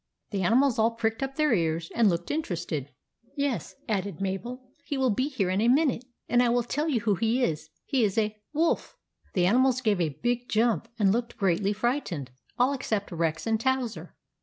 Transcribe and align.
The 0.31 0.41
animals 0.41 0.79
all 0.79 0.89
pricked 0.95 1.21
up 1.21 1.35
their 1.35 1.53
ears, 1.53 1.91
and 1.93 2.09
looked 2.09 2.31
interested." 2.31 2.89
Yes," 3.37 3.75
added 3.87 4.19
Mabel," 4.19 4.71
he 4.89 4.97
will 4.97 5.11
be 5.11 5.27
here 5.29 5.51
in 5.51 5.61
a 5.61 5.67
minute, 5.67 6.05
and 6.27 6.41
I 6.41 6.49
will 6.49 6.63
tell 6.63 6.89
you 6.89 7.01
who 7.01 7.13
he 7.13 7.43
is. 7.43 7.69
He 7.85 8.03
is 8.03 8.17
a— 8.17 8.35
Wolf." 8.51 8.97
The 9.35 9.45
animals 9.45 9.79
gave 9.79 10.01
a 10.01 10.09
big 10.23 10.49
jump, 10.49 10.87
and 10.97 11.11
looked 11.11 11.37
greatly 11.37 11.71
frightened,— 11.71 12.31
all 12.57 12.73
except 12.73 13.11
Rex 13.11 13.45
and 13.45 13.59
Towser. 13.61 14.15